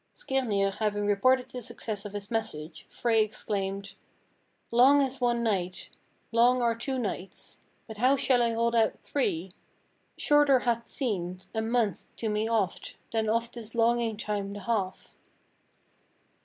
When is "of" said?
2.05-2.13, 13.29-13.51